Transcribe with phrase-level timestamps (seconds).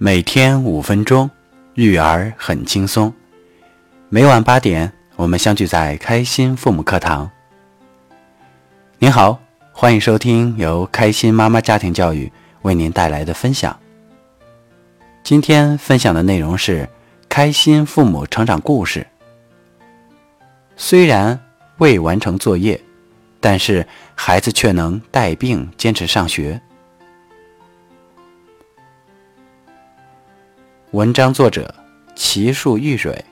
[0.00, 1.28] 每天五分钟，
[1.74, 3.12] 育儿很轻松。
[4.08, 7.28] 每晚八点，我们相聚在开心父母课堂。
[9.00, 9.36] 您好，
[9.72, 12.30] 欢迎收听由开心妈妈家庭教育
[12.62, 13.76] 为您带来的分享。
[15.24, 16.88] 今天分享的内容是
[17.28, 19.04] 开心父母成长故事。
[20.76, 21.36] 虽然
[21.78, 22.80] 未完成作业，
[23.40, 23.84] 但是
[24.14, 26.60] 孩子却能带病坚持上学。
[30.92, 31.74] 文章作者：
[32.14, 33.22] 奇树玉蕊，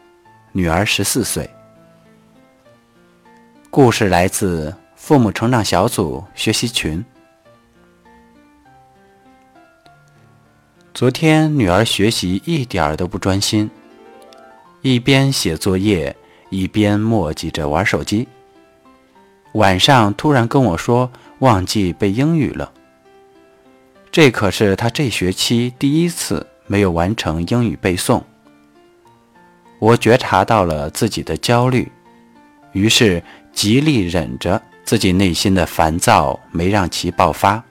[0.52, 1.48] 女儿十四岁。
[3.70, 7.02] 故事来自父母成长小组学习群。
[10.92, 13.70] 昨天女儿学习一点儿都不专心，
[14.82, 16.15] 一边写作业，
[16.51, 18.29] 一边磨叽着玩手机。
[19.52, 22.70] 晚上突然跟我说忘记背英语了，
[24.12, 26.46] 这可是她这学期第一次。
[26.66, 28.23] 没有完成英语背诵，
[29.79, 31.91] 我觉察到了自己的焦虑，
[32.73, 37.63] 于是极力忍着自己内心的烦躁，没让其爆发。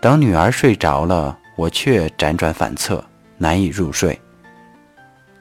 [0.00, 3.04] 等女儿睡着了，我却辗转反侧，
[3.36, 4.18] 难以入睡。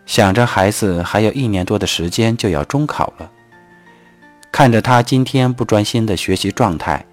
[0.05, 3.29] 想着孩子还有一年多的时间就要中考了，
[4.51, 7.05] 看着他今天不专心的学习状态，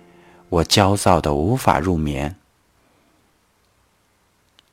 [0.48, 2.34] 我焦躁的无法入眠。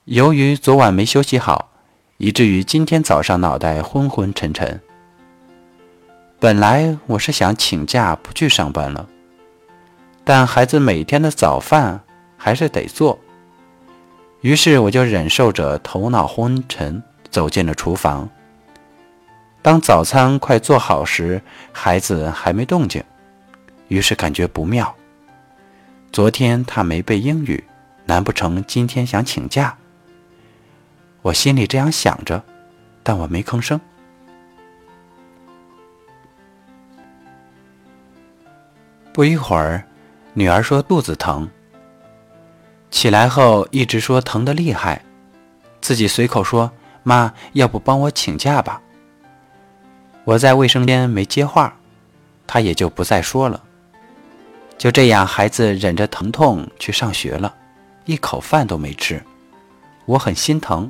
[0.05, 1.69] 由于昨晚没休息好，
[2.17, 4.81] 以至于今天早上脑袋昏昏沉沉。
[6.39, 9.07] 本来我是想请假不去上班了，
[10.23, 12.01] 但孩子每天的早饭
[12.35, 13.19] 还是得做，
[14.41, 18.27] 于是我就忍受着头脑昏沉走进了厨房。
[19.61, 21.39] 当早餐快做好时，
[21.71, 23.03] 孩子还没动静，
[23.87, 24.95] 于是感觉不妙。
[26.11, 27.63] 昨天他没背英语，
[28.05, 29.77] 难不成今天想请假？
[31.21, 32.43] 我心里这样想着，
[33.03, 33.79] 但我没吭声。
[39.13, 39.83] 不一会儿，
[40.33, 41.47] 女儿说肚子疼，
[42.89, 45.03] 起来后一直说疼得厉害，
[45.81, 46.71] 自己随口说
[47.03, 48.81] ：“妈，要不帮我请假吧？”
[50.23, 51.75] 我在卫生间没接话，
[52.47, 53.61] 她也就不再说了。
[54.77, 57.53] 就这样，孩子忍着疼痛去上学了，
[58.05, 59.21] 一口饭都没吃，
[60.05, 60.89] 我很心疼。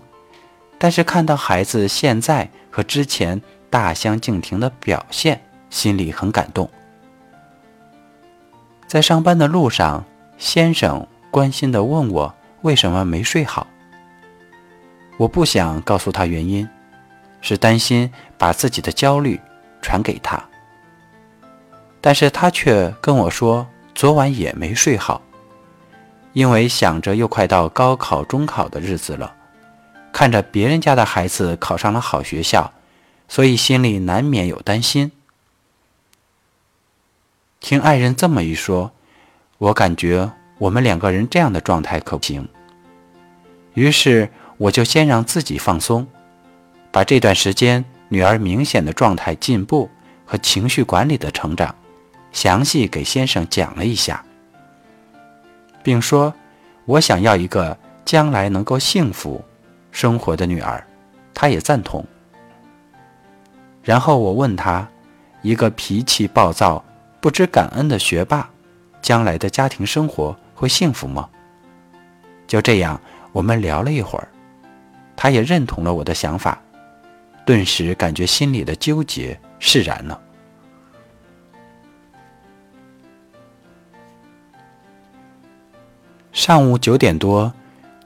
[0.84, 6.68] 但是看到孩子现在和之前大相径庭的表现，心里很感动。
[8.88, 10.04] 在上班的路上，
[10.40, 12.34] 先生关心地问我
[12.64, 13.68] 为什么没睡好。
[15.18, 16.68] 我不想告诉他原因，
[17.42, 19.40] 是担心把自己的焦虑
[19.84, 20.44] 传给他。
[22.02, 25.22] 但是他却跟我说，昨晚也没睡好，
[26.34, 29.36] 因为想着又快到高考、中考的日子了。
[30.14, 32.74] 看着别人家的孩子考上了好学校，
[33.28, 35.12] 所以心里难免有担心。
[37.60, 38.92] 听爱人这么一说，
[39.58, 42.48] 我感觉我们两个人这样的状态可不行。
[43.74, 46.06] 于是我就先让自己放松，
[46.92, 49.90] 把这段时间女儿明显的状态进步
[50.26, 51.74] 和情绪管理的成长，
[52.32, 54.26] 详细给先生讲了一下，
[55.84, 56.34] 并说
[56.86, 59.44] ：“我想要一个将来能够幸福。”
[59.92, 60.84] 生活的女儿，
[61.34, 62.04] 她也赞同。
[63.84, 64.88] 然后我问他
[65.42, 66.84] ：“一个脾气暴躁、
[67.20, 68.48] 不知感恩的学霸，
[69.02, 71.28] 将来的家庭生活会幸福吗？”
[72.46, 73.00] 就这样，
[73.32, 74.28] 我们聊了一会儿，
[75.16, 76.62] 他也认同了我的想法，
[77.46, 80.22] 顿时感觉心里的纠结释然了。
[86.32, 87.52] 上午九点多。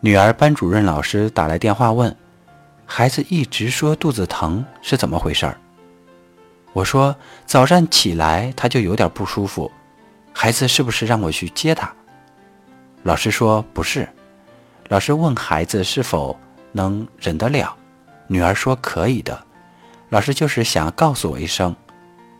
[0.05, 2.15] 女儿班主任老师打来电话问
[2.85, 5.57] ：“孩子一直说肚子疼是怎么回事儿？”
[6.73, 7.15] 我说
[7.47, 9.71] ：“早上起来他就有点不舒服，
[10.31, 11.91] 孩子是不是让我去接他？”
[13.01, 14.07] 老师说：“不是。”
[14.89, 16.39] 老师问孩子是否
[16.71, 17.75] 能忍得了，
[18.27, 19.43] 女儿说：“可以的。”
[20.09, 21.75] 老师就是想告诉我一声，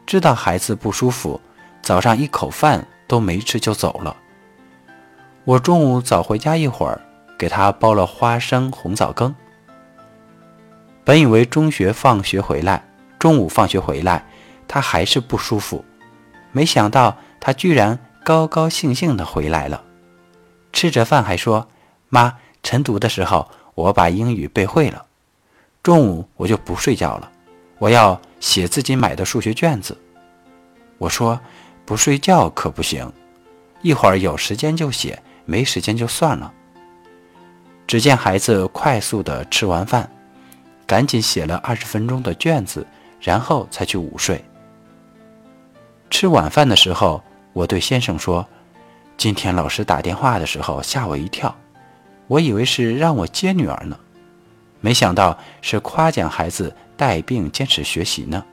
[0.05, 1.41] 知道孩子不舒服，
[1.81, 4.15] 早上一口饭都没吃就走了。
[5.45, 7.01] 我中午早回家一会儿。
[7.37, 9.33] 给他包了花生红枣羹。
[11.03, 12.83] 本以为中学放学回来，
[13.19, 14.25] 中午放学回来，
[14.67, 15.85] 他还是不舒服，
[16.51, 19.83] 没想到他居然高高兴兴的回来了，
[20.73, 21.67] 吃着饭还说
[22.09, 25.05] ：“妈，晨读的时候我把英语背会了，
[25.83, 27.31] 中午我就不睡觉了，
[27.77, 29.95] 我要写自己买的数学卷子。”
[30.97, 31.39] 我说
[31.85, 33.11] ：“不睡觉可不行，
[33.83, 36.51] 一会儿有时间就写，没时间就算了。”
[37.87, 40.09] 只见孩子快速地吃完饭，
[40.87, 42.85] 赶紧写了二十分钟的卷子，
[43.21, 44.43] 然后才去午睡。
[46.09, 47.21] 吃晚饭的时候，
[47.53, 48.45] 我对先生说
[49.17, 51.55] ：“今天老师打电话的时候吓我一跳，
[52.27, 53.95] 我以为是让我接女儿呢，
[54.81, 58.43] 没想到是夸奖孩子带病坚持学习呢。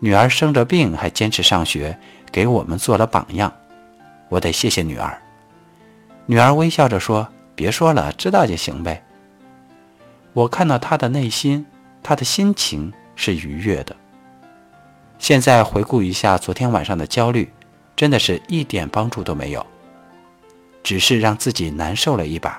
[0.00, 1.96] 女儿生着病还坚持上学，
[2.32, 3.52] 给我们做了榜样，
[4.28, 5.16] 我得谢谢女儿。”
[6.26, 7.28] 女儿微笑着说。
[7.60, 9.04] 别说了，知道就行呗。
[10.32, 11.66] 我看到他的内心，
[12.02, 13.94] 他的心情是愉悦的。
[15.18, 17.52] 现在回顾一下昨天晚上的焦虑，
[17.94, 19.66] 真的是一点帮助都没有，
[20.82, 22.58] 只是让自己难受了一把。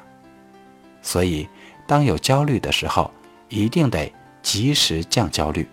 [1.01, 1.50] 所以，
[1.88, 3.09] 当有焦虑的时候，
[3.50, 4.13] 一定得
[4.44, 5.68] 及时降焦虑。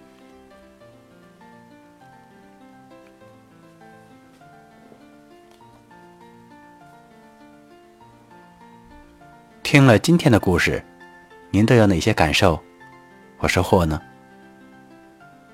[9.71, 10.83] 听了今天的故事，
[11.51, 12.59] 您都有哪些感受
[13.37, 14.01] 或收获呢？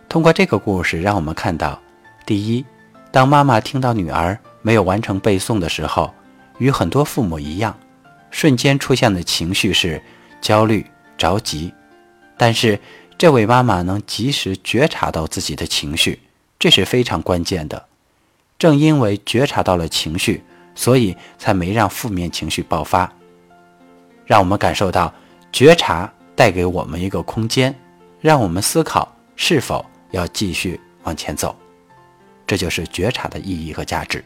[0.09, 1.83] 通过这个故事，让我们看到：
[2.25, 2.65] 第一，
[3.11, 6.15] 当妈妈听到女儿没有完成背诵的时候，
[6.59, 7.77] 与很多父母一样，
[8.31, 10.01] 瞬间出现的情绪是
[10.41, 10.87] 焦虑、
[11.19, 11.75] 着急。
[12.37, 12.79] 但是，
[13.19, 16.21] 这位妈妈能及时觉察到自己的情绪，
[16.57, 17.87] 这是非常关键的。
[18.61, 20.45] 正因为觉察到了情绪，
[20.77, 23.13] 所以才没让负面情绪爆发。
[24.27, 25.13] 让我们感受到
[25.53, 27.75] 觉察带给我们一个空间，
[28.21, 31.55] 让我们思考是否要继续往前走，
[32.47, 34.25] 这就是觉察的意义和价值。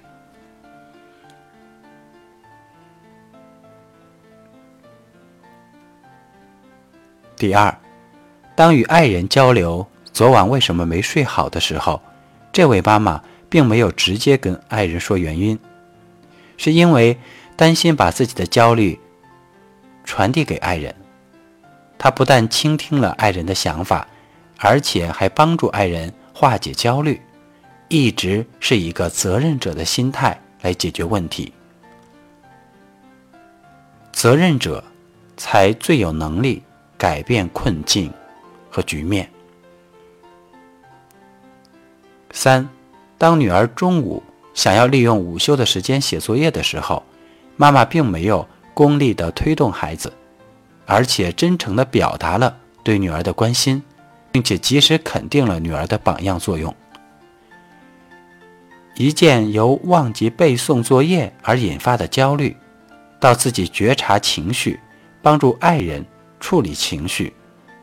[7.37, 7.77] 第二，
[8.57, 12.01] 当与爱人交流昨晚为什么没睡好的时候，
[12.53, 15.59] 这位妈妈并没有直接跟爱人说原因，
[16.57, 17.19] 是因为
[17.57, 18.99] 担心把自己的焦虑。
[20.09, 20.93] 传递给爱人，
[21.99, 24.09] 他不但倾听了爱人的想法，
[24.57, 27.21] 而且还帮助爱人化解焦虑，
[27.89, 31.53] 一直是一个责任者的心态来解决问题。
[34.11, 34.83] 责任者
[35.37, 36.63] 才最有能力
[36.97, 38.11] 改变困境
[38.71, 39.31] 和局面。
[42.31, 42.67] 三，
[43.19, 44.23] 当女儿中午
[44.55, 47.05] 想要利用午休的时间写作业的时候，
[47.57, 48.49] 妈妈并没有。
[48.79, 50.13] 功利的推动孩子，
[50.87, 53.83] 而且真诚的表达了对女儿的关心，
[54.31, 56.73] 并且及时肯定了女儿的榜样作用。
[58.95, 62.57] 一件由忘记背诵作业而引发的焦虑，
[63.19, 64.79] 到自己觉察情绪，
[65.21, 66.07] 帮助爱人
[66.39, 67.33] 处理情绪，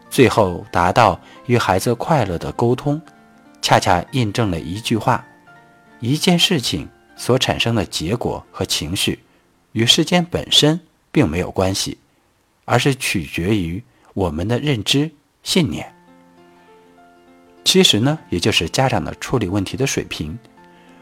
[0.09, 3.01] 最后达到与孩子快乐的沟通，
[3.61, 5.25] 恰恰印证了一句话：
[5.99, 6.87] 一件事情
[7.17, 9.19] 所产生的结果和情绪。
[9.75, 10.79] 与事件本身
[11.11, 11.97] 并没有关系，
[12.63, 13.83] 而是取决于
[14.13, 15.11] 我们的认知
[15.43, 15.93] 信念。
[17.65, 20.39] 其实呢，也就是家长的处理问题的水平。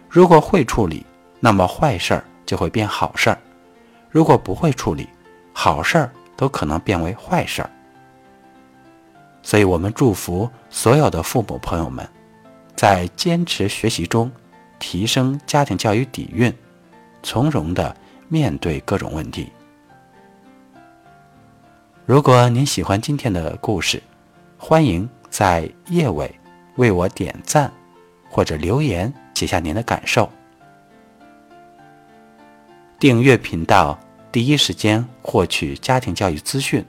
[0.10, 1.06] 如果会处理，
[1.40, 3.38] 那么坏事儿就会变好事儿；
[4.10, 5.08] 如果不会处理，
[5.54, 7.70] 好事儿都可能变为坏事儿。
[9.44, 12.10] 所以，我们祝福所有的父母朋友们，
[12.76, 14.32] 在坚持学习中
[14.80, 16.52] 提升家庭教育底蕴，
[17.22, 17.96] 从容的。
[18.34, 19.52] 面对各种问题，
[22.04, 24.02] 如果您喜欢今天的故事，
[24.58, 26.34] 欢迎在页尾
[26.78, 27.72] 为我点赞
[28.28, 30.28] 或者留言写下您的感受。
[32.98, 34.00] 订阅频道，
[34.32, 36.84] 第一时间获取家庭教育资讯。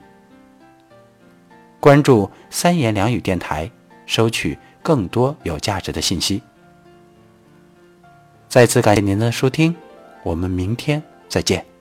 [1.79, 3.69] 关注三言两语电台，
[4.07, 6.41] 收取更多有价值的信息。
[8.49, 9.75] 再次感谢您的收听，
[10.23, 11.03] 我们明天。
[11.35, 11.74] 再见。